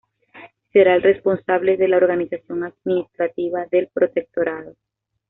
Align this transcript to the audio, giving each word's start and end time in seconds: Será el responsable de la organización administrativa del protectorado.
Será 0.73 0.95
el 0.95 1.03
responsable 1.03 1.77
de 1.77 1.87
la 1.87 1.97
organización 1.97 2.63
administrativa 2.63 3.67
del 3.69 3.87
protectorado. 3.93 4.73